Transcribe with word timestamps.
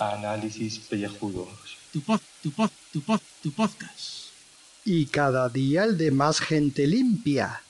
Análisis 0.00 0.80
pellejudos. 0.80 1.46
Tu 1.92 2.00
pod, 2.00 2.20
tu 2.42 2.50
pod, 2.50 2.70
tu 2.92 3.00
pod, 3.00 3.20
tu 3.44 3.52
podcast. 3.52 4.30
Y 4.84 5.06
cada 5.06 5.48
día 5.48 5.84
el 5.84 5.96
de 5.96 6.10
más 6.10 6.40
gente 6.40 6.88
limpia. 6.88 7.62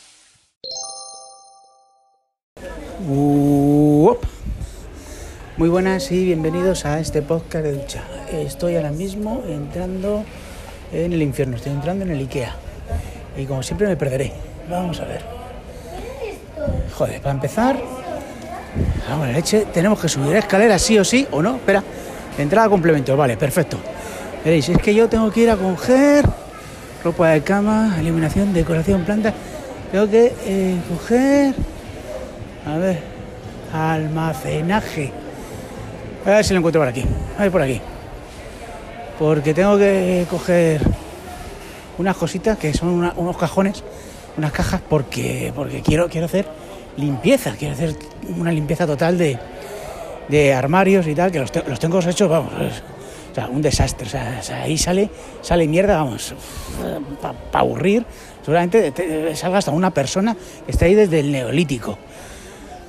Uop. 3.06 4.24
Muy 5.58 5.68
buenas 5.68 6.10
y 6.12 6.24
bienvenidos 6.24 6.86
a 6.86 6.98
este 6.98 7.20
podcast 7.20 7.62
de 7.62 7.72
ducha. 7.74 8.08
Estoy 8.30 8.76
ahora 8.76 8.90
mismo 8.90 9.44
entrando 9.46 10.24
en 10.92 11.12
el 11.12 11.20
infierno, 11.20 11.56
estoy 11.56 11.72
entrando 11.72 12.06
en 12.06 12.12
el 12.12 12.20
IKEA. 12.20 12.56
Y 13.36 13.44
como 13.44 13.62
siempre 13.62 13.86
me 13.86 13.98
perderé. 13.98 14.55
Vamos 14.68 15.00
a 15.00 15.04
ver. 15.04 15.22
Joder, 16.96 17.20
para 17.20 17.34
empezar, 17.34 17.76
vamos, 19.08 19.26
la 19.26 19.32
leche, 19.32 19.66
tenemos 19.72 20.00
que 20.00 20.08
subir 20.08 20.34
escaleras 20.36 20.82
sí 20.82 20.98
o 20.98 21.04
sí, 21.04 21.26
o 21.30 21.42
no, 21.42 21.56
espera. 21.56 21.82
Entrada 22.38 22.68
complemento, 22.68 23.16
vale, 23.16 23.36
perfecto. 23.36 23.78
Veréis, 24.44 24.68
es 24.68 24.78
que 24.78 24.94
yo 24.94 25.08
tengo 25.08 25.30
que 25.30 25.40
ir 25.40 25.50
a 25.50 25.56
coger 25.56 26.24
ropa 27.04 27.28
de 27.30 27.42
cama, 27.42 27.96
iluminación, 28.00 28.52
decoración, 28.52 29.04
planta. 29.04 29.32
Tengo 29.92 30.08
que 30.08 30.34
eh, 30.44 30.76
coger, 30.88 31.54
a 32.66 32.76
ver, 32.78 33.00
almacenaje. 33.72 35.12
A 36.24 36.30
ver 36.30 36.44
si 36.44 36.54
lo 36.54 36.58
encuentro 36.58 36.80
por 36.80 36.88
aquí. 36.88 37.04
A 37.38 37.42
ver 37.42 37.52
por 37.52 37.62
aquí. 37.62 37.80
Porque 39.18 39.54
tengo 39.54 39.78
que 39.78 40.26
coger 40.28 40.80
unas 41.98 42.16
cositas 42.16 42.58
que 42.58 42.74
son 42.74 43.12
unos 43.16 43.36
cajones, 43.36 43.82
unas 44.36 44.52
cajas, 44.52 44.80
porque, 44.88 45.52
porque 45.54 45.80
quiero, 45.82 46.08
quiero 46.08 46.26
hacer 46.26 46.46
limpieza, 46.96 47.52
quiero 47.58 47.74
hacer 47.74 47.94
una 48.36 48.52
limpieza 48.52 48.86
total 48.86 49.16
de, 49.18 49.38
de 50.28 50.54
armarios 50.54 51.06
y 51.06 51.14
tal, 51.14 51.30
que 51.30 51.38
los, 51.40 51.52
te- 51.52 51.62
los 51.68 51.78
tengo 51.78 51.98
hechos, 52.00 52.28
vamos, 52.28 52.52
o 52.52 53.34
sea, 53.34 53.48
un 53.48 53.60
desastre. 53.62 54.06
O 54.06 54.10
sea, 54.10 54.62
ahí 54.62 54.78
sale, 54.78 55.10
sale 55.42 55.66
mierda, 55.68 55.96
vamos, 55.98 56.34
para 57.20 57.34
aburrir. 57.62 58.04
Seguramente 58.42 58.92
te- 58.92 59.34
salga 59.36 59.58
hasta 59.58 59.70
una 59.72 59.90
persona 59.90 60.36
que 60.64 60.72
está 60.72 60.84
ahí 60.86 60.94
desde 60.94 61.20
el 61.20 61.32
neolítico. 61.32 61.98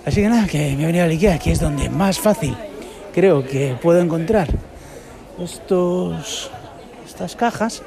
Así 0.05 0.21
que 0.21 0.29
nada, 0.29 0.47
que 0.47 0.73
me 0.77 0.83
he 0.83 0.85
venido 0.85 1.03
a 1.03 1.07
Ikea, 1.07 1.33
aquí 1.35 1.51
es 1.51 1.59
donde 1.59 1.89
más 1.89 2.17
fácil 2.19 2.55
creo 3.13 3.43
que 3.45 3.75
puedo 3.81 3.99
encontrar 3.99 4.47
estos, 5.43 6.49
estas 7.05 7.35
cajas, 7.35 7.81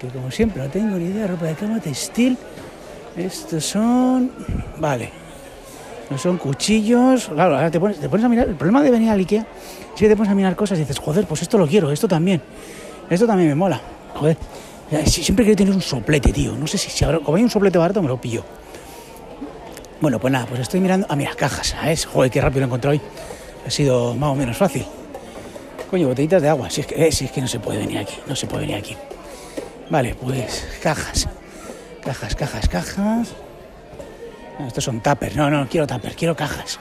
que 0.00 0.08
como 0.08 0.30
siempre 0.30 0.62
no 0.62 0.68
tengo 0.70 0.96
ni 0.96 1.06
idea, 1.06 1.26
ropa 1.26 1.46
de 1.46 1.54
cama, 1.54 1.80
textil. 1.80 2.38
Estos 3.16 3.64
son... 3.64 4.30
Vale. 4.78 5.10
No 6.10 6.18
son 6.18 6.36
cuchillos. 6.38 7.26
Claro, 7.26 7.54
ahora 7.56 7.70
te 7.70 7.80
pones, 7.80 7.98
te 7.98 8.08
pones 8.08 8.24
a 8.24 8.28
mirar. 8.28 8.48
El 8.48 8.56
problema 8.56 8.82
de 8.82 8.90
venir 8.90 9.10
al 9.10 9.18
Ikea 9.18 9.46
es 9.94 10.00
que 10.00 10.08
te 10.08 10.16
pones 10.16 10.30
a 10.32 10.34
mirar 10.34 10.56
cosas 10.56 10.78
y 10.78 10.82
dices, 10.82 10.98
joder, 10.98 11.26
pues 11.26 11.42
esto 11.42 11.56
lo 11.58 11.66
quiero, 11.66 11.90
esto 11.90 12.08
también. 12.08 12.42
Esto 13.08 13.26
también 13.26 13.48
me 13.48 13.54
mola. 13.54 13.80
Joder. 14.14 14.36
Siempre 15.06 15.44
quiero 15.44 15.56
tener 15.56 15.74
un 15.74 15.80
soplete, 15.82 16.32
tío. 16.32 16.52
No 16.56 16.66
sé 16.66 16.76
si, 16.78 16.90
si 16.90 17.04
habrá- 17.04 17.20
como 17.20 17.36
hay 17.36 17.42
un 17.42 17.50
soplete 17.50 17.78
barato 17.78 18.02
me 18.02 18.08
lo 18.08 18.20
pillo. 18.20 18.44
Bueno, 20.00 20.18
pues 20.20 20.32
nada, 20.32 20.46
pues 20.46 20.60
estoy 20.60 20.80
mirando. 20.80 21.06
Ah, 21.08 21.16
mira, 21.16 21.34
cajas, 21.34 21.68
¿sabes? 21.68 22.04
Joder, 22.04 22.30
qué 22.30 22.40
rápido 22.40 22.60
lo 22.60 22.64
he 22.64 22.68
encontrado 22.68 22.92
hoy. 22.92 23.00
Ha 23.66 23.70
sido 23.70 24.14
más 24.14 24.30
o 24.30 24.34
menos 24.34 24.56
fácil. 24.56 24.84
Coño, 25.90 26.08
botellitas 26.08 26.42
de 26.42 26.48
agua. 26.48 26.68
Si 26.68 26.82
es 26.82 26.86
que, 26.86 27.06
eh, 27.06 27.12
si 27.12 27.24
es 27.24 27.30
que 27.32 27.40
no 27.40 27.48
se 27.48 27.58
puede 27.60 27.78
venir 27.78 27.98
aquí. 27.98 28.14
No 28.26 28.36
se 28.36 28.46
puede 28.46 28.62
venir 28.62 28.76
aquí. 28.76 28.96
Vale, 29.88 30.14
pues 30.14 30.66
cajas. 30.82 31.26
Cajas, 32.04 32.34
cajas, 32.34 32.68
cajas. 32.68 33.34
No, 34.58 34.66
estos 34.66 34.84
son 34.84 35.00
tuppers. 35.00 35.36
No, 35.36 35.50
no, 35.50 35.68
quiero 35.68 35.86
tuppers, 35.86 36.16
quiero 36.16 36.36
cajas. 36.36 36.78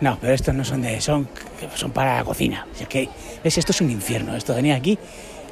No, 0.00 0.18
pero 0.20 0.32
estos 0.32 0.54
no 0.54 0.64
son 0.64 0.82
de. 0.82 1.00
son, 1.00 1.28
son 1.74 1.90
para 1.90 2.16
la 2.16 2.24
cocina. 2.24 2.66
Si 2.74 2.84
es 2.84 2.88
que. 2.88 3.08
¿ves? 3.44 3.58
Esto 3.58 3.72
es 3.72 3.80
un 3.80 3.90
infierno. 3.90 4.34
Esto 4.34 4.54
venir 4.54 4.72
aquí 4.72 4.98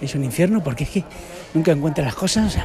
es 0.00 0.14
un 0.14 0.24
infierno 0.24 0.62
porque 0.62 0.84
es 0.84 0.90
que 0.90 1.04
nunca 1.52 1.72
encuentras 1.72 2.06
las 2.06 2.14
cosas. 2.14 2.58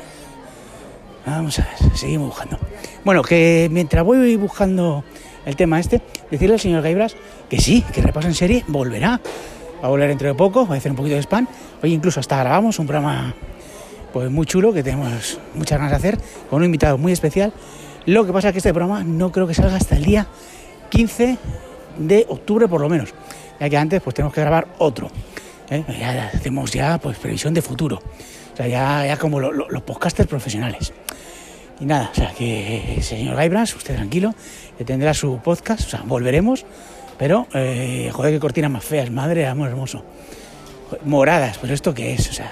Vamos 1.26 1.60
a 1.60 1.64
ver, 1.64 1.98
seguimos 1.98 2.30
buscando. 2.30 2.58
Bueno, 3.04 3.22
que 3.22 3.68
mientras 3.72 4.04
voy 4.04 4.36
buscando 4.36 5.04
el 5.46 5.56
tema 5.56 5.80
este, 5.80 6.02
decirle 6.32 6.56
al 6.56 6.60
señor 6.60 6.82
Gaibras 6.82 7.16
que 7.50 7.60
sí, 7.60 7.84
que 7.94 8.02
repaso 8.02 8.28
en 8.28 8.34
serie 8.34 8.64
volverá. 8.68 9.22
Va 9.82 9.88
a 9.88 9.90
volver 9.90 10.10
dentro 10.10 10.28
de 10.28 10.34
poco, 10.34 10.68
va 10.68 10.76
a 10.76 10.78
hacer 10.78 10.92
un 10.92 10.98
poquito 10.98 11.16
de 11.16 11.22
spam. 11.22 11.48
Hoy 11.82 11.94
incluso 11.94 12.20
hasta 12.20 12.38
grabamos 12.40 12.80
un 12.80 12.88
programa 12.88 13.34
pues 14.14 14.30
muy 14.32 14.46
chulo 14.46 14.74
que 14.74 14.84
tenemos 14.84 15.40
muchas 15.56 15.78
ganas 15.80 15.92
de 15.92 15.98
hacer 15.98 16.18
con 16.50 16.60
un 16.60 16.66
invitado 16.66 16.98
muy 16.98 17.12
especial. 17.12 17.54
Lo 18.06 18.26
que 18.26 18.34
pasa 18.34 18.50
es 18.50 18.54
que 18.54 18.58
este 18.60 18.74
programa 18.74 19.04
no 19.04 19.32
creo 19.32 19.46
que 19.48 19.54
salga 19.54 19.76
hasta 19.76 19.96
el 19.96 20.04
día 20.06 20.28
15 20.90 21.38
de 22.00 22.26
octubre 22.30 22.68
por 22.68 22.82
lo 22.82 22.90
menos, 22.90 23.14
ya 23.60 23.70
que 23.70 23.78
antes 23.78 24.02
pues 24.02 24.16
tenemos 24.16 24.34
que 24.34 24.42
grabar 24.42 24.68
otro. 24.80 25.10
¿eh? 25.70 25.84
Ya 26.00 26.32
hacemos 26.34 26.72
ya 26.72 26.98
pues 26.98 27.18
previsión 27.18 27.54
de 27.54 27.62
futuro, 27.62 27.98
o 28.54 28.58
sea, 28.58 28.68
ya, 28.68 29.06
ya 29.06 29.18
como 29.18 29.40
lo- 29.40 29.52
lo- 29.52 29.70
los 29.70 29.82
podcasters 29.84 30.28
profesionales. 30.30 30.94
Y 31.80 31.86
nada, 31.86 32.10
o 32.12 32.16
sea, 32.16 32.34
que 32.34 33.00
señor 33.02 33.36
Gaibras, 33.36 33.74
usted 33.76 33.96
tranquilo, 33.96 34.34
que 34.78 34.84
tendrá 34.86 35.14
su 35.14 35.38
podcast, 35.40 35.86
o 35.88 35.90
sea, 35.90 36.02
volveremos, 36.06 36.66
pero 37.18 37.48
eh, 37.54 38.10
joder, 38.12 38.34
qué 38.34 38.40
cortinas 38.40 38.72
más 38.72 38.84
feas, 38.84 39.12
madre, 39.12 39.46
amor 39.48 39.70
hermoso. 39.70 40.04
Moradas, 41.06 41.58
pero 41.62 41.74
esto 41.74 41.94
qué 41.94 42.14
es, 42.14 42.30
o 42.30 42.34
sea, 42.34 42.52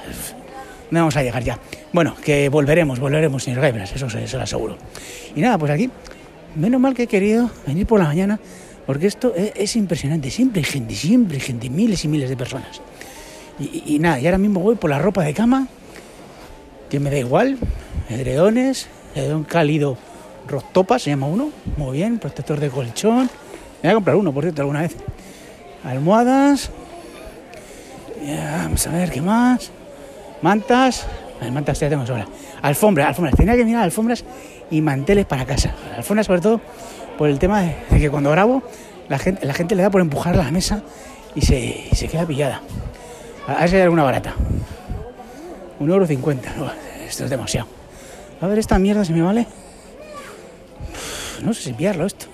no 0.91 0.99
vamos 0.99 1.17
a 1.17 1.23
llegar 1.23 1.43
ya. 1.43 1.59
Bueno, 1.93 2.15
que 2.23 2.49
volveremos, 2.49 2.99
volveremos, 2.99 3.43
señor 3.43 3.61
Gaibras, 3.61 3.93
eso 3.93 4.09
se, 4.09 4.37
lo 4.37 4.43
aseguro. 4.43 4.77
Y 5.35 5.41
nada, 5.41 5.57
pues 5.57 5.71
aquí, 5.71 5.89
menos 6.55 6.79
mal 6.79 6.93
que 6.93 7.03
he 7.03 7.07
querido 7.07 7.49
venir 7.65 7.85
por 7.85 7.99
la 7.99 8.05
mañana, 8.05 8.39
porque 8.85 9.07
esto 9.07 9.33
es, 9.35 9.51
es 9.55 9.75
impresionante, 9.75 10.29
siempre 10.31 10.59
hay 10.59 10.65
gente, 10.65 10.95
siempre 10.95 11.37
hay 11.37 11.41
gente, 11.41 11.69
miles 11.69 12.05
y 12.05 12.07
miles 12.07 12.29
de 12.29 12.37
personas. 12.37 12.81
Y, 13.59 13.97
nada, 13.97 14.19
y 14.19 14.25
ahora 14.27 14.37
mismo 14.37 14.59
voy 14.59 14.75
por 14.75 14.91
la 14.91 14.99
ropa 14.99 15.23
de 15.23 15.33
cama, 15.33 15.67
que 16.89 16.99
me 16.99 17.09
da 17.09 17.17
igual, 17.17 17.57
edredones, 18.07 18.87
edredón 19.15 19.45
cálido 19.45 19.97
Rostopa, 20.47 20.99
se 20.99 21.09
llama 21.09 21.25
uno, 21.25 21.49
muy 21.75 21.97
bien, 21.97 22.19
protector 22.19 22.59
de 22.59 22.69
colchón, 22.69 23.29
me 23.81 23.89
voy 23.89 23.89
a 23.89 23.93
comprar 23.95 24.15
uno, 24.15 24.31
por 24.31 24.43
cierto, 24.43 24.61
alguna 24.61 24.81
vez. 24.81 24.95
Almohadas, 25.83 26.69
vamos 28.61 28.85
a 28.85 28.91
ver 28.91 29.11
qué 29.11 29.21
más, 29.21 29.71
mantas, 30.41 31.05
mantas 31.51 31.79
ya 31.79 31.89
tengo 31.89 32.05
sobra, 32.05 32.27
alfombras, 32.61 33.09
alfombras, 33.09 33.35
tenía 33.35 33.55
que 33.55 33.65
mirar 33.65 33.83
alfombras 33.83 34.23
y 34.69 34.81
manteles 34.81 35.25
para 35.25 35.45
casa, 35.45 35.73
alfombras 35.95 36.27
sobre 36.27 36.41
todo 36.41 36.61
por 37.17 37.29
el 37.29 37.39
tema 37.39 37.61
de, 37.61 37.75
que 37.89 38.09
cuando 38.09 38.31
grabo 38.31 38.63
la 39.09 39.17
gente, 39.17 39.45
la 39.45 39.53
gente 39.53 39.75
le 39.75 39.83
da 39.83 39.89
por 39.89 40.01
empujar 40.01 40.35
la 40.35 40.51
mesa 40.51 40.83
y 41.35 41.41
se, 41.41 41.85
se 41.93 42.07
queda 42.07 42.25
pillada. 42.25 42.61
A 43.47 43.61
ver 43.61 43.69
si 43.69 43.75
hay 43.77 43.83
alguna 43.83 44.03
barata. 44.03 44.33
Un 45.79 45.89
euro 45.89 46.05
cincuenta. 46.05 46.51
Esto 47.07 47.23
es 47.23 47.29
demasiado. 47.29 47.67
A 48.41 48.47
ver 48.47 48.59
esta 48.59 48.77
mierda 48.77 49.05
si 49.05 49.13
me 49.13 49.21
vale. 49.21 49.47
No 51.41 51.53
sé 51.53 51.63
si 51.63 51.73
pillarlo 51.73 52.05
esto. 52.05 52.25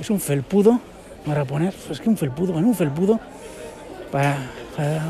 Es 0.00 0.10
un 0.10 0.20
felpudo 0.20 0.80
para 1.24 1.44
poner. 1.44 1.72
Es 1.90 2.00
que 2.00 2.08
un 2.08 2.16
felpudo, 2.16 2.52
bueno, 2.52 2.68
un 2.68 2.74
felpudo 2.74 3.18
para 4.12 4.36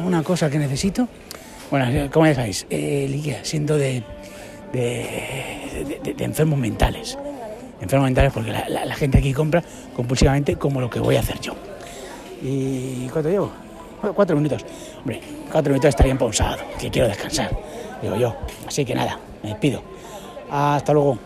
una 0.07 0.23
cosa 0.23 0.49
que 0.49 0.59
necesito. 0.59 1.09
Bueno, 1.71 2.11
como 2.11 2.27
ya 2.27 2.35
sabéis, 2.35 2.67
eh, 2.71 3.05
el 3.07 3.13
Ikea 3.15 3.45
siendo 3.45 3.77
de, 3.77 4.03
de, 4.73 6.03
de- 6.17 6.25
enfermos 6.25 6.59
mentales. 6.59 7.19
Enfermos 7.81 8.07
mentales 8.07 8.33
porque 8.33 8.51
la 8.51 8.95
gente 8.95 9.19
aquí 9.19 9.33
compra 9.33 9.63
compulsivamente 9.95 10.57
como 10.57 10.81
lo 10.81 10.89
que 10.91 10.99
voy 11.01 11.17
a 11.17 11.21
hacer 11.21 11.39
yo. 11.41 11.55
¿Y 12.43 13.07
cuánto 13.09 13.29
llevo? 13.31 13.51
Bueno, 14.01 14.15
Cuatro 14.15 14.37
minutos. 14.37 14.65
Hombre, 14.99 15.21
cuatro 15.51 15.71
minutos 15.73 15.89
está 15.91 16.05
bien 16.05 16.19
pausado, 16.19 16.57
que 16.81 16.91
quiero 16.91 17.09
descansar, 17.09 17.51
digo 18.03 18.17
yo. 18.17 18.35
Así 18.67 18.85
que 18.85 18.95
nada, 18.95 19.19
me 19.43 19.51
despido. 19.51 19.83
Hasta 20.51 20.93
luego. 20.93 21.19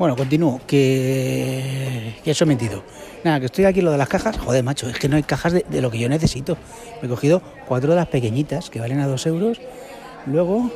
Bueno, 0.00 0.16
continúo, 0.16 0.62
que, 0.66 2.14
que 2.24 2.30
eso 2.30 2.44
he 2.44 2.46
mentido. 2.46 2.82
Nada, 3.22 3.38
que 3.38 3.44
estoy 3.44 3.66
aquí 3.66 3.82
lo 3.82 3.92
de 3.92 3.98
las 3.98 4.08
cajas. 4.08 4.38
Joder, 4.38 4.64
macho, 4.64 4.88
es 4.88 4.98
que 4.98 5.10
no 5.10 5.16
hay 5.16 5.22
cajas 5.22 5.52
de, 5.52 5.82
lo 5.82 5.90
que 5.90 5.98
yo 5.98 6.08
necesito. 6.08 6.56
Me 7.02 7.06
he 7.06 7.10
cogido 7.10 7.42
cuatro 7.68 7.90
de 7.90 7.96
las 7.96 8.08
pequeñitas 8.08 8.70
que 8.70 8.80
valen 8.80 9.00
a 9.00 9.06
dos 9.06 9.26
euros. 9.26 9.60
Luego, 10.24 10.70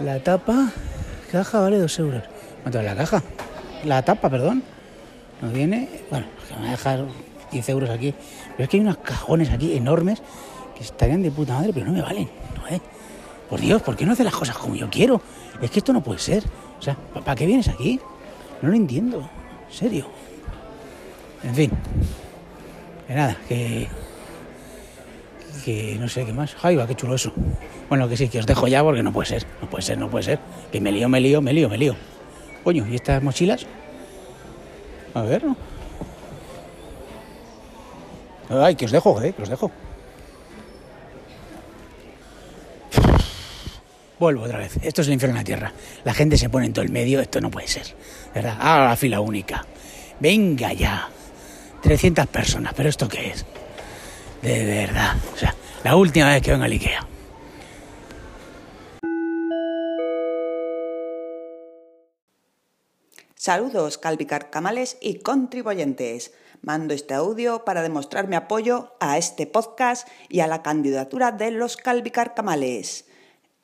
la 0.00 0.22
tapa, 0.22 0.70
caja 1.30 1.60
vale 1.60 1.78
dos 1.78 1.98
euros. 1.98 2.24
¿Cuánto 2.60 2.78
es 2.78 2.84
la 2.84 2.94
caja? 2.94 3.22
La 3.86 4.02
tapa, 4.02 4.28
perdón. 4.28 4.62
No 5.40 5.48
viene. 5.48 5.88
Bueno, 6.10 6.26
que 6.46 6.52
me 6.52 6.60
voy 6.60 6.68
a 6.68 6.72
dejar 6.72 7.06
10 7.52 7.68
euros 7.70 7.88
aquí. 7.88 8.12
Pero 8.50 8.64
es 8.64 8.68
que 8.68 8.76
hay 8.76 8.82
unos 8.82 8.98
cajones 8.98 9.50
aquí 9.50 9.74
enormes 9.78 10.20
que 10.76 10.84
estarían 10.84 11.22
de 11.22 11.30
puta 11.30 11.54
madre, 11.54 11.70
pero 11.72 11.86
no 11.86 11.92
me 11.92 12.02
valen. 12.02 12.28
Joder. 12.60 12.82
Por 13.52 13.60
Dios, 13.60 13.82
¿por 13.82 13.94
qué 13.96 14.06
no 14.06 14.12
hace 14.12 14.24
las 14.24 14.32
cosas 14.32 14.56
como 14.56 14.76
yo 14.76 14.88
quiero? 14.88 15.20
Es 15.60 15.70
que 15.70 15.80
esto 15.80 15.92
no 15.92 16.02
puede 16.02 16.18
ser. 16.18 16.42
O 16.78 16.80
sea, 16.80 16.96
¿para 17.12 17.34
qué 17.34 17.44
vienes 17.44 17.68
aquí? 17.68 18.00
No 18.62 18.70
lo 18.70 18.74
entiendo. 18.74 19.28
En 19.68 19.76
serio. 19.76 20.06
En 21.42 21.54
fin. 21.54 21.70
Que 23.06 23.14
nada, 23.14 23.36
que. 23.46 23.88
que 25.66 25.98
no 26.00 26.08
sé 26.08 26.24
qué 26.24 26.32
más. 26.32 26.56
Ay, 26.62 26.76
va, 26.76 26.86
qué 26.86 26.94
chulo 26.94 27.14
eso. 27.14 27.30
Bueno, 27.90 28.08
que 28.08 28.16
sí, 28.16 28.30
que 28.30 28.38
os 28.38 28.46
dejo 28.46 28.68
ya 28.68 28.82
porque 28.82 29.02
no 29.02 29.12
puede 29.12 29.28
ser, 29.28 29.44
no 29.60 29.68
puede 29.68 29.82
ser, 29.82 29.98
no 29.98 30.08
puede 30.08 30.24
ser. 30.24 30.38
Que 30.72 30.80
me 30.80 30.90
lío, 30.90 31.10
me 31.10 31.20
lío, 31.20 31.42
me 31.42 31.52
lío, 31.52 31.68
me 31.68 31.76
lío. 31.76 31.94
Coño, 32.64 32.86
¿y 32.88 32.94
estas 32.94 33.22
mochilas? 33.22 33.66
A 35.12 35.20
ver, 35.20 35.44
¿no? 35.44 35.56
Ay, 38.48 38.76
que 38.76 38.86
os 38.86 38.92
dejo, 38.92 39.20
eh, 39.20 39.34
que 39.34 39.42
os 39.42 39.50
dejo. 39.50 39.70
Vuelvo 44.22 44.44
otra 44.44 44.58
vez. 44.58 44.76
Esto 44.82 45.02
es 45.02 45.08
el 45.08 45.14
infierno 45.14 45.36
en 45.36 45.40
la 45.40 45.44
tierra. 45.44 45.72
La 46.04 46.14
gente 46.14 46.38
se 46.38 46.48
pone 46.48 46.66
en 46.66 46.72
todo 46.72 46.84
el 46.84 46.92
medio. 46.92 47.20
Esto 47.20 47.40
no 47.40 47.50
puede 47.50 47.66
ser. 47.66 47.92
¿Verdad? 48.32 48.56
Ahora 48.60 48.90
la 48.90 48.96
fila 48.96 49.18
única. 49.18 49.66
Venga 50.20 50.72
ya. 50.72 51.08
300 51.82 52.28
personas. 52.28 52.72
¿Pero 52.72 52.88
esto 52.88 53.08
qué 53.08 53.30
es? 53.30 53.44
De 54.40 54.64
verdad. 54.64 55.16
O 55.34 55.36
sea, 55.36 55.56
la 55.82 55.96
última 55.96 56.28
vez 56.28 56.40
que 56.40 56.52
vengo 56.52 56.62
al 56.62 56.70
Ikea. 56.70 57.04
Saludos, 63.34 63.98
calvicarcamales 63.98 64.98
y 65.00 65.14
contribuyentes. 65.18 66.32
Mando 66.60 66.94
este 66.94 67.14
audio 67.14 67.64
para 67.64 67.82
demostrar 67.82 68.28
mi 68.28 68.36
apoyo 68.36 68.94
a 69.00 69.18
este 69.18 69.48
podcast 69.48 70.06
y 70.28 70.38
a 70.38 70.46
la 70.46 70.62
candidatura 70.62 71.32
de 71.32 71.50
los 71.50 71.76
calvicarcamales. 71.76 73.06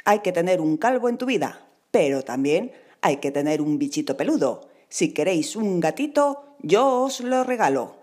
Hay 0.09 0.21
que 0.21 0.33
tener 0.33 0.63
un 0.63 0.79
calvo 0.79 1.11
en 1.11 1.19
tu 1.19 1.27
vida, 1.27 1.69
pero 1.91 2.23
también 2.23 2.73
hay 3.03 3.19
que 3.19 3.31
tener 3.31 3.61
un 3.61 3.79
bichito 3.79 4.17
peludo. 4.17 4.71
Si 4.89 5.13
queréis 5.13 5.55
un 5.55 5.81
gatito, 5.81 6.57
yo 6.61 7.03
os 7.03 7.21
lo 7.21 7.45
regalo. 7.45 7.97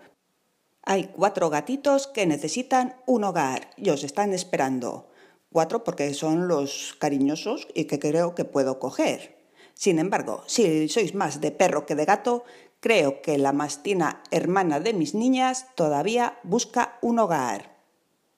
Hay 0.84 1.06
cuatro 1.08 1.50
gatitos 1.50 2.06
que 2.06 2.24
necesitan 2.24 2.94
un 3.06 3.24
hogar 3.24 3.72
y 3.76 3.90
os 3.90 4.04
están 4.04 4.32
esperando. 4.34 5.08
Cuatro 5.50 5.82
porque 5.82 6.14
son 6.14 6.46
los 6.46 6.94
cariñosos 7.00 7.66
y 7.74 7.86
que 7.86 7.98
creo 7.98 8.36
que 8.36 8.44
puedo 8.44 8.78
coger. 8.78 9.36
Sin 9.74 9.98
embargo, 9.98 10.44
si 10.46 10.88
sois 10.88 11.12
más 11.12 11.40
de 11.40 11.50
perro 11.50 11.86
que 11.86 11.96
de 11.96 12.04
gato, 12.04 12.44
creo 12.78 13.20
que 13.20 13.36
la 13.36 13.50
mastina 13.50 14.22
hermana 14.30 14.78
de 14.78 14.92
mis 14.92 15.16
niñas 15.16 15.66
todavía 15.74 16.38
busca 16.44 17.00
un 17.02 17.18
hogar. 17.18 17.74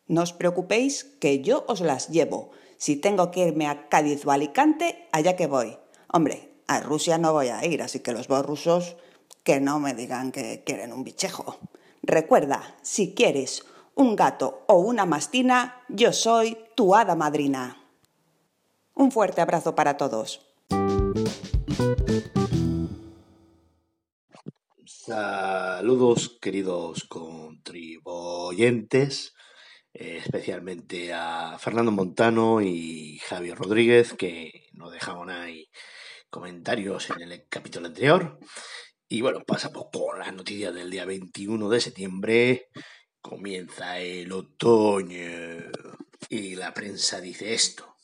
No 0.07 0.23
os 0.23 0.33
preocupéis 0.33 1.05
que 1.21 1.43
yo 1.43 1.67
os 1.69 1.83
las 1.83 2.09
llevo. 2.09 2.51
Si 2.79 2.97
tengo 2.97 3.31
que 3.31 3.49
irme 3.49 3.67
a 3.67 3.89
Cádiz 3.89 4.25
o 4.25 4.31
Alicante, 4.31 5.09
allá 5.13 5.35
que 5.35 5.49
voy. 5.49 5.77
Hombre, 6.13 6.55
a 6.69 6.81
Rusia 6.81 7.19
no 7.19 7.33
voy 7.33 7.49
a 7.49 7.67
ir, 7.67 7.83
así 7.83 7.99
que 8.01 8.13
los 8.13 8.29
rusos 8.29 8.97
que 9.43 9.61
no 9.61 9.81
me 9.81 9.95
digan 9.95 10.31
que 10.31 10.63
quieren 10.65 10.93
un 10.93 11.03
bichejo. 11.03 11.59
Recuerda, 12.03 12.77
si 12.83 13.15
quieres 13.15 13.65
un 13.97 14.15
gato 14.15 14.63
o 14.69 14.79
una 14.79 15.07
mastina, 15.07 15.83
yo 15.89 16.13
soy 16.13 16.57
tu 16.77 16.95
hada 16.95 17.17
madrina. 17.17 17.83
Un 18.95 19.11
fuerte 19.11 19.41
abrazo 19.41 19.75
para 19.75 19.97
todos. 19.97 20.47
Saludos 24.87 26.39
queridos 26.41 27.03
contribuyentes, 27.05 29.35
eh, 29.95 30.19
especialmente 30.19 31.13
a 31.13 31.59
Fernando 31.59 31.91
Montano 31.91 32.61
y 32.61 33.19
Javier 33.27 33.59
Rodríguez 33.59 34.15
que 34.15 34.69
nos 34.73 34.93
dejaron 34.93 35.31
ahí 35.31 35.69
comentarios 36.31 37.11
en 37.11 37.33
el 37.33 37.49
capítulo 37.49 37.87
anterior. 37.87 38.39
Y 39.09 39.23
bueno, 39.23 39.43
pasamos 39.45 39.87
con 39.93 40.19
las 40.19 40.35
noticias 40.35 40.75
del 40.75 40.91
día 40.91 41.05
21 41.07 41.69
de 41.69 41.81
septiembre. 41.81 42.69
Comienza 43.21 43.99
el 43.99 44.31
otoño 44.33 45.71
y 46.29 46.57
la 46.57 46.75
prensa 46.75 47.21
dice 47.21 47.55
esto. 47.55 47.97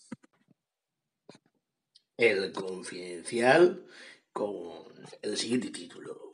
El 2.16 2.52
confidencial 2.52 3.84
con 4.32 4.84
el 5.22 5.36
siguiente 5.36 5.70
título. 5.70 6.33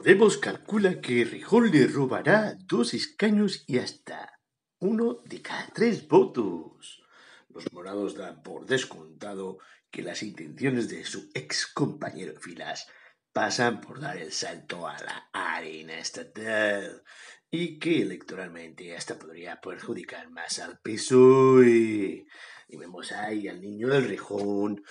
Podemos 0.00 0.38
calcula 0.38 1.02
que 1.02 1.24
Rijol 1.24 1.70
le 1.70 1.86
robará 1.86 2.56
dos 2.64 2.94
escaños 2.94 3.64
y 3.66 3.76
hasta 3.80 4.40
uno 4.78 5.20
de 5.26 5.42
cada 5.42 5.66
tres 5.74 6.08
votos. 6.08 7.02
Los 7.50 7.70
morados 7.70 8.14
dan 8.14 8.42
por 8.42 8.64
descontado 8.64 9.58
que 9.90 10.00
las 10.00 10.22
intenciones 10.22 10.88
de 10.88 11.04
su 11.04 11.28
ex 11.34 11.66
compañero 11.66 12.32
filas 12.40 12.86
pasan 13.34 13.82
por 13.82 14.00
dar 14.00 14.16
el 14.16 14.32
salto 14.32 14.88
a 14.88 14.96
la 15.00 15.28
arena 15.34 15.98
estatal 15.98 17.02
y 17.50 17.78
que 17.78 18.00
electoralmente 18.00 18.96
hasta 18.96 19.18
podría 19.18 19.60
perjudicar 19.60 20.30
más 20.30 20.60
al 20.60 20.80
PSOE. 20.80 22.24
Y 22.68 22.76
vemos 22.78 23.12
ahí 23.12 23.48
al 23.48 23.60
niño 23.60 23.88
del 23.88 24.08
rejón 24.08 24.82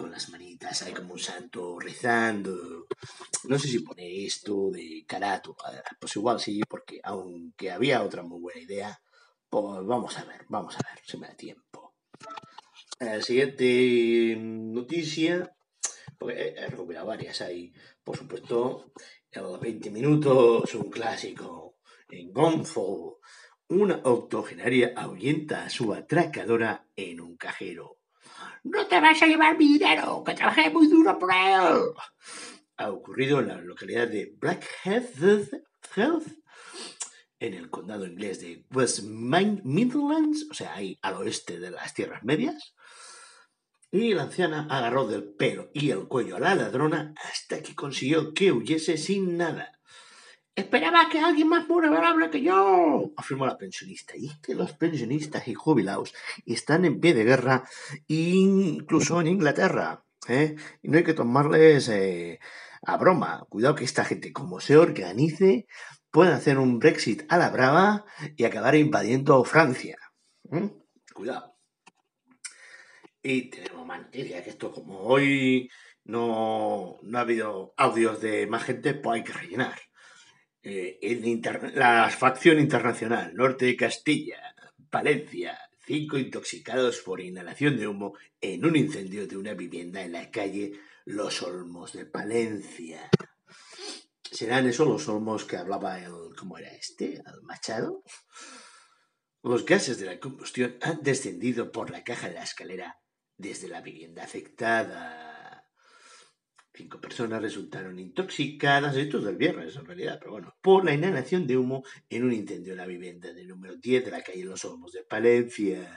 con 0.00 0.10
las 0.10 0.28
manitas 0.30 0.82
ahí 0.82 0.92
como 0.92 1.14
un 1.14 1.18
santo 1.18 1.78
rezando. 1.78 2.86
No 3.44 3.58
sé 3.58 3.68
si 3.68 3.80
pone 3.80 4.24
esto 4.24 4.70
de 4.70 5.04
carato. 5.06 5.56
Pues 5.98 6.16
igual 6.16 6.40
sí, 6.40 6.60
porque 6.68 7.00
aunque 7.02 7.70
había 7.70 8.02
otra 8.02 8.22
muy 8.22 8.40
buena 8.40 8.60
idea, 8.60 9.00
pues 9.48 9.84
vamos 9.84 10.16
a 10.18 10.24
ver, 10.24 10.44
vamos 10.48 10.74
a 10.76 10.88
ver, 10.88 11.02
si 11.04 11.18
me 11.18 11.28
da 11.28 11.34
tiempo. 11.34 11.94
La 12.98 13.20
siguiente 13.22 14.36
noticia 14.38 15.54
porque 16.20 16.54
he 16.54 16.66
recuperado 16.66 17.06
varias. 17.06 17.40
Hay, 17.40 17.72
por 18.04 18.16
supuesto, 18.16 18.92
el 19.30 19.58
20 19.58 19.90
minutos, 19.90 20.74
un 20.74 20.90
clásico 20.90 21.78
en 22.10 22.30
Gonfo. 22.30 23.20
Una 23.68 24.00
octogenaria 24.04 24.92
ahuyenta 24.96 25.64
a 25.64 25.70
su 25.70 25.94
atracadora 25.94 26.88
en 26.94 27.20
un 27.20 27.36
cajero. 27.36 27.99
¡No 28.64 28.86
te 28.86 29.00
vas 29.00 29.22
a 29.22 29.26
llevar 29.26 29.56
mi 29.56 29.78
dinero! 29.78 30.22
¡Que 30.24 30.34
trabajé 30.34 30.70
muy 30.70 30.86
duro 30.88 31.18
por 31.18 31.32
él! 31.32 31.92
Ha 32.76 32.90
ocurrido 32.90 33.40
en 33.40 33.48
la 33.48 33.60
localidad 33.60 34.08
de 34.08 34.34
Blackheath, 34.38 35.52
en 37.38 37.54
el 37.54 37.70
condado 37.70 38.06
inglés 38.06 38.40
de 38.40 38.64
West 38.70 39.00
Midlands, 39.02 40.46
o 40.50 40.54
sea, 40.54 40.74
ahí 40.74 40.98
al 41.02 41.16
oeste 41.16 41.58
de 41.58 41.70
las 41.70 41.94
Tierras 41.94 42.22
Medias. 42.22 42.74
Y 43.90 44.14
la 44.14 44.24
anciana 44.24 44.66
agarró 44.70 45.08
del 45.08 45.34
pelo 45.34 45.70
y 45.74 45.90
el 45.90 46.06
cuello 46.06 46.36
a 46.36 46.40
la 46.40 46.54
ladrona 46.54 47.14
hasta 47.16 47.62
que 47.62 47.74
consiguió 47.74 48.34
que 48.34 48.52
huyese 48.52 48.96
sin 48.96 49.36
nada. 49.36 49.79
Esperaba 50.54 51.08
que 51.08 51.20
alguien 51.20 51.48
más 51.48 51.66
vulnerable 51.66 52.28
que 52.28 52.42
yo, 52.42 53.12
afirmó 53.16 53.46
la 53.46 53.56
pensionista. 53.56 54.16
Y 54.16 54.26
es 54.26 54.38
que 54.38 54.54
los 54.54 54.72
pensionistas 54.72 55.46
y 55.48 55.54
jubilados 55.54 56.12
están 56.44 56.84
en 56.84 57.00
pie 57.00 57.14
de 57.14 57.24
guerra, 57.24 57.64
incluso 58.08 59.20
en 59.20 59.28
Inglaterra. 59.28 60.04
¿eh? 60.28 60.56
No 60.82 60.98
hay 60.98 61.04
que 61.04 61.14
tomarles 61.14 61.88
eh, 61.88 62.40
a 62.82 62.96
broma. 62.96 63.46
Cuidado 63.48 63.74
que 63.74 63.84
esta 63.84 64.04
gente, 64.04 64.32
como 64.32 64.60
se 64.60 64.76
organice, 64.76 65.66
puede 66.10 66.32
hacer 66.32 66.58
un 66.58 66.78
Brexit 66.78 67.22
a 67.28 67.38
la 67.38 67.50
brava 67.50 68.04
y 68.36 68.44
acabar 68.44 68.74
invadiendo 68.74 69.42
Francia. 69.44 69.96
¿eh? 70.52 70.70
Cuidado. 71.14 71.56
Y 73.22 73.50
tenemos 73.50 73.86
noticias, 73.86 74.42
que 74.42 74.50
esto 74.50 74.72
como 74.72 75.00
hoy 75.00 75.70
no, 76.04 76.98
no 77.02 77.18
ha 77.18 77.20
habido 77.20 77.74
audios 77.76 78.20
de 78.20 78.46
más 78.46 78.64
gente, 78.64 78.94
pues 78.94 79.16
hay 79.16 79.24
que 79.24 79.32
rellenar. 79.32 79.78
Eh, 80.62 80.98
la 81.74 82.10
facción 82.10 82.58
internacional, 82.58 83.34
norte 83.34 83.64
de 83.66 83.76
Castilla, 83.76 84.54
Valencia, 84.90 85.58
cinco 85.86 86.18
intoxicados 86.18 86.98
por 87.00 87.20
inhalación 87.20 87.78
de 87.78 87.88
humo 87.88 88.14
en 88.40 88.64
un 88.64 88.76
incendio 88.76 89.26
de 89.26 89.36
una 89.36 89.54
vivienda 89.54 90.02
en 90.02 90.12
la 90.12 90.30
calle 90.30 90.72
Los 91.06 91.42
Olmos 91.42 91.92
de 91.94 92.04
Palencia. 92.04 93.08
¿Serán 94.30 94.68
esos 94.68 94.86
los 94.86 95.08
olmos 95.08 95.44
que 95.44 95.56
hablaba 95.56 95.98
el, 95.98 96.12
¿cómo 96.38 96.56
era 96.56 96.68
este? 96.68 97.14
¿El 97.14 97.42
Machado? 97.42 98.04
Los 99.42 99.64
gases 99.64 99.98
de 99.98 100.06
la 100.06 100.20
combustión 100.20 100.76
han 100.82 101.02
descendido 101.02 101.72
por 101.72 101.90
la 101.90 102.04
caja 102.04 102.28
de 102.28 102.34
la 102.34 102.44
escalera 102.44 103.00
desde 103.36 103.68
la 103.68 103.80
vivienda 103.80 104.22
afectada. 104.22 105.29
Cinco 106.80 106.98
personas 106.98 107.42
resultaron 107.42 107.98
intoxicadas, 107.98 108.96
esto 108.96 109.18
es 109.18 109.24
del 109.24 109.36
viernes 109.36 109.76
en 109.76 109.84
realidad, 109.84 110.16
pero 110.18 110.30
bueno, 110.30 110.56
por 110.62 110.82
la 110.82 110.94
inhalación 110.94 111.46
de 111.46 111.58
humo 111.58 111.84
en 112.08 112.24
un 112.24 112.32
incendio 112.32 112.72
en 112.72 112.78
la 112.78 112.86
vivienda 112.86 113.34
del 113.34 113.48
número 113.48 113.76
10 113.76 114.06
de 114.06 114.10
la 114.10 114.22
calle 114.22 114.44
Los 114.44 114.64
Olmos 114.64 114.92
de 114.92 115.02
Palencia. 115.02 115.94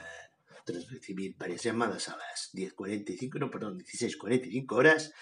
Tras 0.66 0.90
recibir 0.90 1.36
varias 1.38 1.62
llamadas 1.62 2.10
a 2.10 2.18
las 2.18 2.50
10.45, 2.52 3.40
no, 3.40 3.50
perdón, 3.50 3.80
16.45 3.80 4.72
horas, 4.72 5.14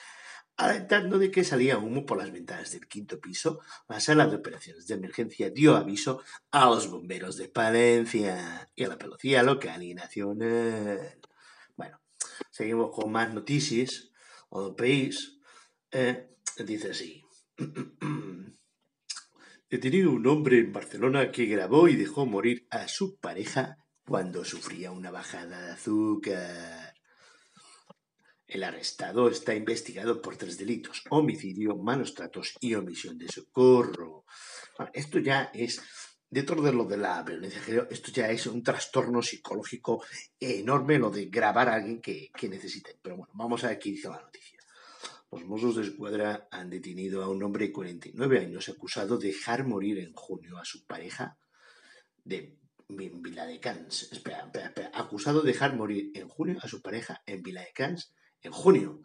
alertando 0.56 1.20
de 1.20 1.30
que 1.30 1.44
salía 1.44 1.78
humo 1.78 2.06
por 2.06 2.18
las 2.18 2.32
ventanas 2.32 2.72
del 2.72 2.88
quinto 2.88 3.20
piso, 3.20 3.60
la 3.88 4.00
sala 4.00 4.26
de 4.26 4.34
operaciones 4.34 4.88
de 4.88 4.94
emergencia 4.94 5.50
dio 5.50 5.76
aviso 5.76 6.24
a 6.50 6.66
los 6.66 6.90
bomberos 6.90 7.36
de 7.36 7.48
Palencia 7.48 8.68
y 8.74 8.82
a 8.82 8.88
la 8.88 8.98
policía 8.98 9.44
local 9.44 9.80
y 9.84 9.94
nacional. 9.94 11.20
Bueno, 11.76 12.00
seguimos 12.50 12.90
con 12.92 13.12
más 13.12 13.32
noticias 13.32 14.10
o 14.48 14.74
país. 14.74 15.38
Eh, 15.92 16.26
dice 16.64 16.90
así. 16.90 17.22
Detenido 19.70 20.10
un 20.10 20.26
hombre 20.26 20.58
en 20.58 20.72
Barcelona 20.72 21.30
que 21.30 21.46
grabó 21.46 21.88
y 21.88 21.96
dejó 21.96 22.24
morir 22.24 22.66
a 22.70 22.88
su 22.88 23.18
pareja 23.18 23.76
cuando 24.06 24.44
sufría 24.44 24.90
una 24.90 25.10
bajada 25.10 25.66
de 25.66 25.72
azúcar. 25.72 26.94
El 28.46 28.64
arrestado 28.64 29.28
está 29.28 29.54
investigado 29.54 30.20
por 30.20 30.36
tres 30.36 30.58
delitos, 30.58 31.04
homicidio, 31.10 31.76
malos 31.76 32.14
tratos 32.14 32.54
y 32.60 32.74
omisión 32.74 33.18
de 33.18 33.28
socorro. 33.28 34.24
esto 34.92 35.18
ya 35.18 35.50
es, 35.54 35.80
dentro 36.28 36.60
de 36.60 36.72
lo 36.72 36.84
de 36.84 36.98
la 36.98 37.22
violencia 37.22 37.86
esto 37.90 38.10
ya 38.12 38.30
es 38.30 38.46
un 38.46 38.62
trastorno 38.62 39.22
psicológico 39.22 40.04
enorme 40.38 40.98
lo 40.98 41.10
de 41.10 41.26
grabar 41.26 41.68
a 41.68 41.74
alguien 41.74 42.00
que, 42.00 42.30
que 42.34 42.48
necesite. 42.48 42.98
Pero 43.02 43.16
bueno, 43.16 43.32
vamos 43.34 43.64
a 43.64 43.68
ver 43.68 43.78
qué 43.78 43.90
dice 43.90 44.08
la 44.08 44.20
noticia. 44.20 44.61
Los 45.32 45.46
Mossos 45.46 45.76
de 45.76 45.82
Escuadra 45.82 46.46
han 46.50 46.68
detenido 46.68 47.24
a 47.24 47.28
un 47.30 47.42
hombre 47.42 47.68
de 47.68 47.72
49 47.72 48.38
años 48.38 48.68
acusado 48.68 49.16
de 49.16 49.28
dejar 49.28 49.66
morir 49.66 49.98
en 49.98 50.12
junio 50.12 50.58
a 50.58 50.64
su 50.66 50.84
pareja 50.84 51.38
de 52.22 52.58
en 52.90 53.22
Viladecans. 53.22 54.12
Espera, 54.12 54.44
espera, 54.44 54.66
espera. 54.66 54.90
Acusado 54.92 55.40
de 55.40 55.52
dejar 55.52 55.74
morir 55.74 56.10
en 56.14 56.28
junio 56.28 56.58
a 56.60 56.68
su 56.68 56.82
pareja 56.82 57.22
en 57.24 57.42
Viladecans 57.42 58.12
en 58.42 58.52
junio. 58.52 59.00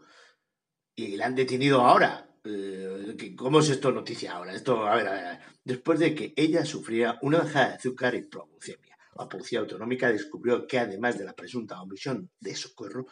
Y 0.98 1.16
la 1.16 1.28
han 1.28 1.36
detenido 1.36 1.80
ahora. 1.80 2.30
Eh, 2.44 3.34
¿Cómo 3.38 3.62
es 3.62 3.70
esto 3.70 3.94
noticia 3.94 4.34
ahora? 4.34 4.54
Esto, 4.54 4.86
a 4.86 4.98
ver, 4.98 5.08
a 5.08 5.12
ver, 5.14 5.40
Después 5.64 5.98
de 6.00 6.14
que 6.14 6.34
ella 6.36 6.66
sufría 6.66 7.18
una 7.22 7.40
bajada 7.40 7.70
de 7.70 7.76
azúcar 7.76 8.16
y 8.16 8.24
proglucemia. 8.24 8.98
La 9.18 9.30
policía 9.30 9.60
autonómica 9.60 10.12
descubrió 10.12 10.68
que 10.68 10.80
además 10.80 11.18
de 11.18 11.24
la 11.24 11.34
presunta 11.34 11.82
omisión 11.82 12.30
de 12.42 12.54
socorro, 12.54 13.08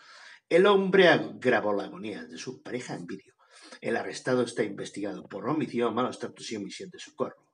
el 0.50 0.66
hombre 0.66 1.10
grabó 1.36 1.74
la 1.74 1.86
agonía 1.86 2.24
de 2.26 2.38
su 2.38 2.62
pareja 2.62 2.96
en 2.96 3.06
vídeo. 3.06 3.34
El 3.82 3.98
arrestado 3.98 4.44
está 4.44 4.64
investigado 4.64 5.28
por 5.28 5.48
homicidio, 5.48 5.92
malos 5.92 6.20
tratos 6.20 6.52
y 6.52 6.56
omisión 6.56 6.90
de 6.90 7.00
socorro. 7.00 7.46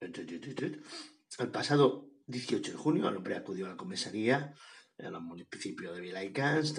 El 0.00 1.50
pasado 1.50 2.08
18 2.26 2.72
de 2.72 2.78
junio, 2.78 3.08
el 3.08 3.16
hombre 3.16 3.36
acudió 3.36 3.66
a 3.66 3.70
la 3.70 3.76
comisaría 3.76 4.54
en 4.98 5.06
el 5.06 5.20
municipio 5.20 5.92
de 5.92 6.00
Vilaicans, 6.00 6.72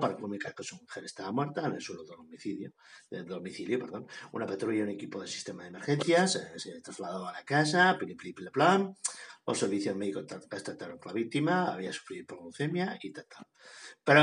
para 0.00 0.14
comunicar 0.14 0.54
que 0.54 0.62
su 0.62 0.76
mujer 0.76 1.04
estaba 1.04 1.32
muerta 1.32 1.66
en 1.66 1.74
el 1.74 1.80
suelo 1.80 2.04
del 2.04 2.16
domicilio, 2.16 2.72
del 3.10 3.26
domicilio 3.26 3.78
perdón. 3.78 4.06
Una 4.32 4.46
patrulla 4.46 4.80
y 4.80 4.82
un 4.82 4.90
equipo 4.90 5.20
de 5.20 5.28
sistema 5.28 5.62
de 5.62 5.70
emergencias 5.70 6.36
eh, 6.36 6.58
se 6.58 6.80
trasladó 6.80 7.26
a 7.26 7.32
la 7.32 7.44
casa, 7.44 7.98
plan. 8.52 8.94
Los 9.46 9.58
servicios 9.58 9.96
médicos 9.96 10.26
trataron 10.26 10.98
con 10.98 11.10
la 11.10 11.14
víctima, 11.14 11.72
había 11.72 11.92
sufrido 11.92 12.22
hipoglucemia 12.22 12.98
y 13.02 13.10
tal, 13.10 13.26
tal. 13.26 13.46
Pero 14.04 14.20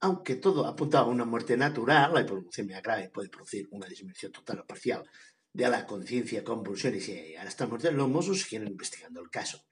aunque 0.00 0.36
todo 0.36 0.66
apuntaba 0.66 1.06
a 1.06 1.10
una 1.10 1.24
muerte 1.24 1.56
natural, 1.56 2.14
la 2.14 2.22
hipoglucemia 2.22 2.80
grave 2.80 3.10
puede 3.10 3.28
producir 3.28 3.68
una 3.70 3.86
disminución 3.86 4.32
total 4.32 4.60
o 4.60 4.66
parcial 4.66 5.04
de 5.52 5.68
la 5.68 5.86
conciencia, 5.86 6.44
convulsiones 6.44 7.08
y 7.08 7.34
a 7.34 7.42
esta 7.44 7.66
muerte, 7.66 7.90
los 7.90 8.08
Mossos 8.08 8.42
siguen 8.42 8.68
investigando 8.68 9.20
el 9.20 9.30
caso. 9.30 9.64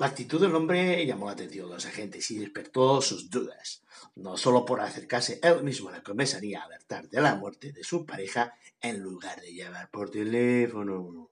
La 0.00 0.06
actitud 0.06 0.40
del 0.40 0.54
hombre 0.54 1.04
llamó 1.04 1.26
la 1.26 1.32
atención 1.32 1.68
de 1.68 1.74
los 1.74 1.84
agentes 1.84 2.30
y 2.30 2.38
despertó 2.38 3.02
sus 3.02 3.28
dudas, 3.28 3.82
no 4.14 4.38
solo 4.38 4.64
por 4.64 4.80
acercarse 4.80 5.38
él 5.42 5.62
mismo 5.62 5.90
a 5.90 5.92
la 5.92 6.02
comisaría 6.02 6.62
a 6.62 6.64
alertar 6.64 7.10
de 7.10 7.20
la 7.20 7.34
muerte 7.34 7.70
de 7.70 7.84
su 7.84 8.06
pareja 8.06 8.54
en 8.80 9.00
lugar 9.00 9.38
de 9.42 9.54
llamar 9.54 9.90
por 9.90 10.10
teléfono, 10.10 11.30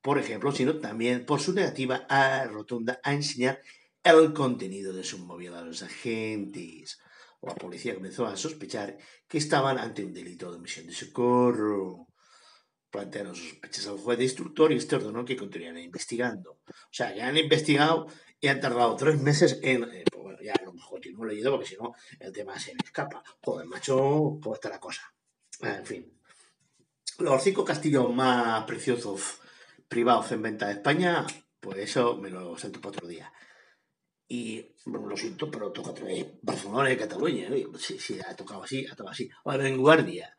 por 0.00 0.20
ejemplo, 0.20 0.52
sino 0.52 0.78
también 0.78 1.26
por 1.26 1.40
su 1.40 1.52
negativa 1.52 2.06
a 2.08 2.44
rotunda 2.44 3.00
a 3.02 3.14
enseñar 3.14 3.60
el 4.04 4.32
contenido 4.32 4.92
de 4.92 5.02
su 5.02 5.18
móvil 5.18 5.54
a 5.54 5.62
los 5.62 5.82
agentes. 5.82 7.00
La 7.42 7.56
policía 7.56 7.96
comenzó 7.96 8.28
a 8.28 8.36
sospechar 8.36 8.96
que 9.26 9.38
estaban 9.38 9.76
ante 9.76 10.04
un 10.04 10.14
delito 10.14 10.52
de 10.52 10.58
omisión 10.58 10.86
de 10.86 10.92
socorro 10.92 12.07
plantearon 12.98 13.36
sospechas 13.36 13.86
al 13.86 13.98
juez 13.98 14.18
de 14.18 14.24
instructor 14.24 14.72
y 14.72 14.76
este 14.76 14.96
ordenó 14.96 15.24
que 15.24 15.36
continuaran 15.36 15.78
investigando. 15.78 16.58
O 16.66 16.90
sea, 16.90 17.14
ya 17.14 17.28
han 17.28 17.36
investigado 17.36 18.08
y 18.40 18.48
han 18.48 18.60
tardado 18.60 18.96
tres 18.96 19.20
meses 19.20 19.60
en... 19.62 19.84
Eh, 19.84 20.04
pues 20.10 20.22
bueno, 20.24 20.38
ya 20.42 20.54
no 20.64 20.74
continúo 20.88 21.24
leyendo 21.24 21.52
porque 21.52 21.68
si 21.68 21.76
no 21.76 21.94
el 22.18 22.32
tema 22.32 22.58
se 22.58 22.72
me 22.72 22.80
escapa. 22.84 23.22
Joder, 23.40 23.66
macho, 23.66 24.38
¿cómo 24.42 24.54
está 24.54 24.68
la 24.68 24.80
cosa? 24.80 25.02
En 25.60 25.86
fin. 25.86 26.12
Los 27.18 27.42
cinco 27.42 27.64
castillos 27.64 28.12
más 28.12 28.64
preciosos 28.64 29.40
privados 29.86 30.32
en 30.32 30.42
venta 30.42 30.66
de 30.66 30.72
España, 30.72 31.24
pues 31.60 31.78
eso 31.78 32.16
me 32.16 32.30
lo 32.30 32.58
siento 32.58 32.80
para 32.80 32.96
otro 32.96 33.06
día. 33.06 33.32
Y 34.26 34.74
bueno, 34.86 35.06
lo 35.06 35.16
siento, 35.16 35.50
pero 35.50 35.70
toca 35.70 35.90
otra 35.90 36.06
vez 36.06 36.26
Barcelona 36.42 36.92
y 36.92 36.96
Cataluña. 36.96 37.48
¿eh? 37.48 37.66
Sí, 37.78 37.98
sí, 37.98 38.18
ha 38.20 38.34
tocado 38.34 38.64
así, 38.64 38.84
ha 38.86 38.90
tocado 38.90 39.10
así. 39.10 39.30
Ahora 39.44 39.68
en 39.68 39.78
guardia. 39.78 40.36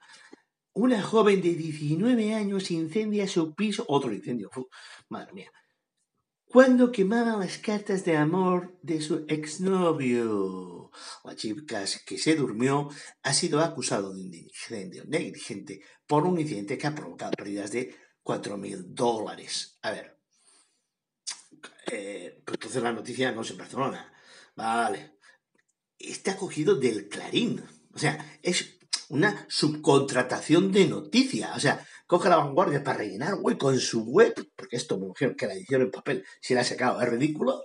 Una 0.74 1.02
joven 1.02 1.42
de 1.42 1.56
19 1.56 2.34
años 2.34 2.72
incendia 2.72 3.28
su 3.28 3.56
piso. 3.56 3.86
Otro 3.88 4.14
incendio. 4.14 4.50
madre 5.10 5.34
mía. 5.34 5.52
Cuando 6.46 6.92
quemaba 6.92 7.38
las 7.38 7.60
cartas 7.60 8.06
de 8.06 8.18
amor 8.18 8.80
de 8.82 9.02
su 9.02 9.26
exnovio. 9.28 10.92
La 11.24 11.36
chica 11.36 11.84
que 12.06 12.18
se 12.18 12.36
durmió 12.36 12.90
ha 13.22 13.34
sido 13.34 13.60
acusado 13.60 14.14
de 14.14 14.22
un 14.22 14.34
incendio 14.34 15.06
negligente 15.06 15.82
por 16.08 16.26
un 16.26 16.40
incidente 16.40 16.78
que 16.78 16.88
ha 16.88 16.96
provocado 16.96 17.32
pérdidas 17.38 17.72
de 17.72 17.96
4.000 18.24 18.84
dólares. 18.88 19.78
A 19.84 19.92
ver. 19.92 20.20
Eh, 21.92 22.42
pues 22.46 22.56
entonces 22.56 22.82
la 22.82 22.94
noticia 22.94 23.32
no 23.32 23.42
es 23.42 23.52
en 23.52 23.58
Barcelona. 23.58 24.14
Vale. 24.56 25.20
Está 26.00 26.36
cogido 26.36 26.76
del 26.76 27.10
Clarín. 27.10 27.64
O 27.94 28.00
sea, 28.00 28.40
es 28.42 28.79
una 29.10 29.46
subcontratación 29.50 30.72
de 30.72 30.88
noticias. 30.88 31.56
O 31.56 31.60
sea, 31.60 31.86
coge 32.08 32.30
la 32.30 32.38
vanguardia 32.38 32.84
para 32.84 33.00
rellenar 33.00 33.36
hueco 33.42 33.72
en 33.72 33.80
su 33.80 34.04
web, 34.06 34.34
porque 34.56 34.78
esto 34.78 34.98
me 34.98 35.06
imagino 35.06 35.36
que 35.36 35.48
la 35.48 35.54
edición 35.54 35.82
en 35.82 35.92
papel, 35.92 36.26
si 36.42 36.54
la 36.54 36.62
ha 36.62 36.64
sacado, 36.64 37.02
es 37.02 37.10
ridículo. 37.10 37.64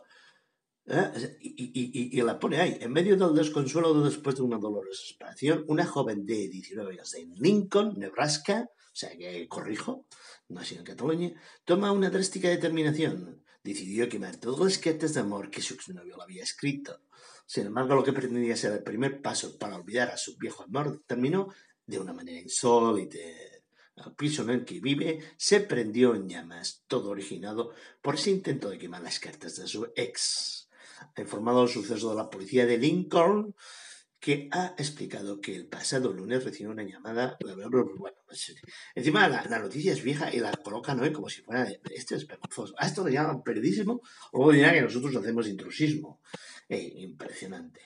¿eh? 0.87 1.39
Y, 1.41 2.21
la 2.23 2.39
pone 2.39 2.61
ahí, 2.61 2.79
en 2.81 2.93
medio 2.93 3.17
del 3.17 3.35
desconsuelo 3.35 3.95
después 4.03 4.37
de 4.37 4.43
una 4.43 4.59
dolorosa 4.59 5.03
separación, 5.07 5.65
una 5.69 5.87
joven 5.87 6.27
de 6.27 6.49
19 6.49 6.93
años 6.93 7.15
en 7.15 7.35
Lincoln, 7.35 7.95
Nebraska, 7.99 8.69
o 8.69 8.97
sea 8.97 9.17
que 9.17 9.47
corrijo, 9.49 10.07
no 10.49 10.61
ha 10.61 10.65
sido 10.65 10.81
en 10.81 10.87
Cataluña, 10.87 11.33
toma 11.65 11.93
una 11.93 12.11
drástica 12.11 12.49
determinación. 12.49 13.43
Decidió 13.63 14.11
quemar 14.11 14.37
todos 14.37 14.59
los 14.61 14.79
cartas 14.79 15.15
de 15.15 15.21
amor 15.21 15.51
que 15.51 15.63
su 15.63 15.73
exnovio 15.73 16.17
le 16.17 16.23
había 16.23 16.43
escrito. 16.43 17.01
Sin 17.47 17.67
embargo, 17.67 17.95
lo 17.95 18.05
que 18.05 18.13
pretendía 18.13 18.57
ser 18.57 18.73
el 18.73 18.83
primer 18.83 19.21
paso 19.21 19.59
para 19.59 19.77
olvidar 19.77 20.11
a 20.11 20.17
su 20.17 20.37
viejo 20.37 20.63
amor 20.63 21.03
terminó 21.07 21.49
de 21.87 21.99
una 21.99 22.13
manera 22.13 22.41
insólita. 22.41 23.19
El 23.97 24.15
piso 24.17 24.43
en 24.43 24.51
el 24.51 24.65
que 24.65 24.81
vive 24.81 25.21
se 25.37 25.61
prendió 25.61 26.15
en 26.15 26.29
llamas, 26.29 26.85
todo 26.89 27.11
originado 27.11 27.73
por 28.03 28.17
ese 28.17 28.31
intento 28.31 28.69
de 28.69 28.79
quemar 28.79 29.03
las 29.03 29.21
cartas 29.21 29.57
de 29.57 29.69
su 29.69 29.93
ex. 29.95 30.69
Ha 31.17 31.21
informado 31.21 31.63
el 31.63 31.69
suceso 31.69 32.11
de 32.11 32.17
la 32.17 32.29
policía 32.29 32.67
de 32.67 32.79
Lincoln, 32.79 33.55
que 34.25 34.49
ha 34.53 34.75
explicado 34.79 35.39
que 35.39 35.55
el 35.55 35.67
pasado 35.67 36.11
lunes 36.11 36.43
recibió 36.43 36.71
una 36.71 36.83
llamada. 36.83 37.37
Bueno, 37.41 38.17
pues, 38.27 38.55
encima 38.95 39.29
la, 39.29 39.59
noticia 39.59 39.93
es 39.93 40.03
vieja 40.03 40.35
y 40.35 40.41
la 40.41 40.51
colocan 40.53 40.99
hoy 40.99 41.13
como 41.13 41.29
si 41.29 41.43
fuera 41.43 41.67
de. 41.67 41.79
Este 41.91 42.17
es 42.17 42.27
A 42.79 42.87
esto 42.87 43.05
le 43.05 43.13
llaman 43.13 43.43
periodismo, 43.43 44.01
o 44.33 44.51
dirán 44.51 44.73
que 44.73 44.81
nosotros 44.81 45.15
hacemos 45.15 45.47
intrusismo. 45.47 46.23
Eh, 46.69 46.93
impresionante. 46.97 47.81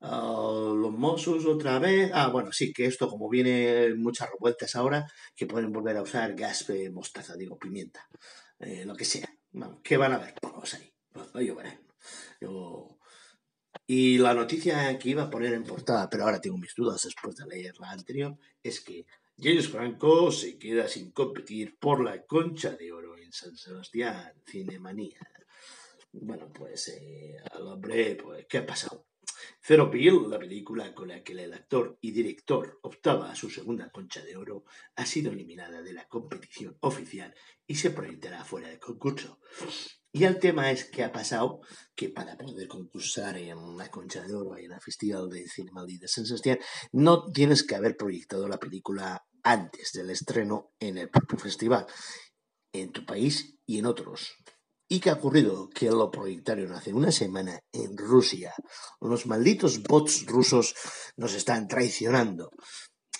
Ah, 0.00 0.72
los 0.74 0.92
Mossos 0.92 1.44
otra 1.46 1.78
vez. 1.78 2.10
Ah, 2.14 2.28
bueno, 2.28 2.52
sí, 2.52 2.72
que 2.72 2.86
esto, 2.86 3.08
como 3.08 3.28
viene 3.28 3.94
muchas 3.94 4.30
revueltas 4.30 4.74
ahora, 4.76 5.06
que 5.36 5.46
pueden 5.46 5.72
volver 5.72 5.96
a 5.96 6.02
usar 6.02 6.34
gas, 6.34 6.68
eh, 6.70 6.90
mostaza, 6.90 7.36
digo, 7.36 7.58
pimienta, 7.58 8.08
eh, 8.58 8.84
lo 8.84 8.94
que 8.94 9.04
sea. 9.04 9.28
¿Qué 9.82 9.96
van 9.96 10.12
a 10.12 10.18
ver? 10.18 10.34
Vamos 10.42 10.72
ahí. 10.74 10.92
Yo 11.44 11.54
veré. 11.56 11.80
Y 13.86 14.18
la 14.18 14.34
noticia 14.34 14.98
que 14.98 15.10
iba 15.10 15.24
a 15.24 15.30
poner 15.30 15.52
en 15.52 15.64
portada, 15.64 16.08
pero 16.08 16.24
ahora 16.24 16.40
tengo 16.40 16.56
mis 16.56 16.74
dudas 16.74 17.02
después 17.02 17.36
de 17.36 17.46
leer 17.46 17.74
la 17.78 17.90
anterior, 17.90 18.36
es 18.62 18.80
que 18.80 19.04
James 19.36 19.68
Franco 19.68 20.30
se 20.30 20.58
queda 20.58 20.86
sin 20.86 21.10
competir 21.10 21.76
por 21.78 22.04
la 22.04 22.24
concha 22.24 22.70
de 22.70 22.92
oro 22.92 23.16
en 23.18 23.32
San 23.32 23.56
Sebastián, 23.56 24.32
Cinemanía. 24.46 25.18
Bueno, 26.12 26.52
pues 26.52 26.88
eh, 26.88 27.36
al 27.52 27.66
hombre, 27.68 28.16
pues, 28.16 28.46
¿qué 28.48 28.58
ha 28.58 28.66
pasado? 28.66 29.06
Zero 29.62 29.90
Pill, 29.90 30.28
la 30.28 30.38
película 30.38 30.92
con 30.94 31.08
la 31.08 31.22
que 31.22 31.32
el 31.32 31.52
actor 31.52 31.98
y 32.00 32.10
director 32.10 32.78
optaba 32.82 33.30
a 33.30 33.36
su 33.36 33.48
segunda 33.48 33.90
concha 33.90 34.22
de 34.22 34.36
oro, 34.36 34.64
ha 34.96 35.06
sido 35.06 35.30
eliminada 35.30 35.82
de 35.82 35.92
la 35.92 36.08
competición 36.08 36.76
oficial 36.80 37.34
y 37.66 37.76
se 37.76 37.90
proyectará 37.90 38.44
fuera 38.44 38.68
de 38.68 38.78
concurso. 38.78 39.38
Y 40.12 40.24
el 40.24 40.40
tema 40.40 40.72
es 40.72 40.84
que 40.86 41.04
ha 41.04 41.12
pasado 41.12 41.60
que 41.94 42.08
para 42.08 42.36
poder 42.36 42.66
concursar 42.66 43.36
en 43.36 43.76
la 43.76 43.88
concha 43.90 44.26
de 44.26 44.34
oro 44.34 44.58
y 44.58 44.64
en 44.64 44.72
la 44.72 44.80
Festival 44.80 45.28
de 45.30 45.46
Cinema 45.46 45.84
de 45.84 46.08
San 46.08 46.26
Sebastián, 46.26 46.58
no 46.90 47.30
tienes 47.30 47.62
que 47.62 47.76
haber 47.76 47.96
proyectado 47.96 48.48
la 48.48 48.58
película 48.58 49.24
antes 49.44 49.92
del 49.92 50.10
estreno 50.10 50.72
en 50.80 50.98
el 50.98 51.08
propio 51.08 51.38
festival, 51.38 51.86
en 52.72 52.90
tu 52.90 53.06
país 53.06 53.56
y 53.66 53.78
en 53.78 53.86
otros. 53.86 54.36
¿Y 54.92 54.98
qué 54.98 55.10
ha 55.10 55.14
ocurrido? 55.14 55.70
Que 55.70 55.88
lo 55.88 56.10
proyectaron 56.10 56.72
hace 56.72 56.92
una 56.92 57.12
semana 57.12 57.60
en 57.72 57.96
Rusia. 57.96 58.52
Los 59.00 59.24
malditos 59.24 59.84
bots 59.84 60.26
rusos 60.26 60.74
nos 61.16 61.32
están 61.34 61.68
traicionando. 61.68 62.50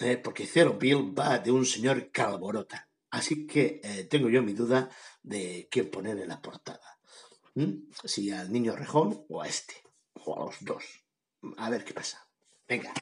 eh, 0.00 0.16
porque 0.16 0.46
Zero 0.46 0.72
Bill 0.78 1.16
va 1.16 1.38
de 1.38 1.52
un 1.52 1.64
señor 1.64 2.10
Calborota. 2.10 2.88
Así 3.10 3.46
que 3.46 3.80
eh, 3.84 4.04
tengo 4.10 4.28
yo 4.28 4.42
mi 4.42 4.52
duda 4.52 4.90
de 5.22 5.68
quién 5.70 5.90
poner 5.92 6.18
en 6.18 6.28
la 6.28 6.42
portada. 6.42 6.98
Si 8.04 8.30
al 8.32 8.50
niño 8.50 8.74
Rejón 8.74 9.24
o 9.28 9.40
a 9.40 9.46
este, 9.46 9.74
o 10.24 10.36
a 10.36 10.46
los 10.46 10.56
dos. 10.62 10.84
A 11.56 11.70
ver 11.70 11.84
qué 11.84 11.94
pasa. 11.94 12.26
Venga, 12.66 12.92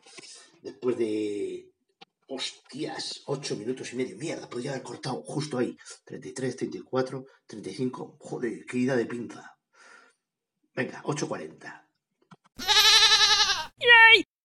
después 0.63 0.99
de... 0.99 1.71
Hostias, 2.31 3.23
ocho 3.25 3.57
minutos 3.57 3.93
y 3.95 3.97
medio. 3.97 4.17
Mierda, 4.19 4.51
podría 4.51 4.73
haber 4.73 4.83
cortado 4.83 5.23
justo 5.23 5.57
ahí. 5.57 5.77
33, 6.05 6.57
34, 6.57 7.25
35. 7.47 8.17
Joder, 8.21 8.67
qué 8.67 8.79
ida 8.79 8.97
de 8.97 9.07
pinza. 9.07 9.57
Venga, 10.75 11.03
8.40. 11.05 11.88